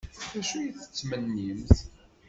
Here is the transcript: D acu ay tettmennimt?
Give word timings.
D 0.31 0.33
acu 0.39 0.55
ay 0.59 0.67
tettmennimt? 0.81 1.75